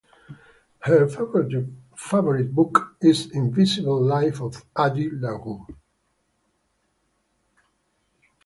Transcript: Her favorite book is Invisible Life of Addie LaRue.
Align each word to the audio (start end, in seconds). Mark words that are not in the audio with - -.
Her 0.79 1.07
favorite 1.07 2.55
book 2.55 2.95
is 3.01 3.29
Invisible 3.35 4.01
Life 4.03 4.41
of 4.41 4.65
Addie 4.75 5.11
LaRue. 5.11 5.63